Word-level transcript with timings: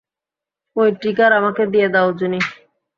ঐ 0.75 0.83
ট্রিগার 0.99 1.31
আমাকে 1.39 1.63
দিয়ে 1.73 1.87
দাও 1.93 2.09
জুনি। 2.19 2.39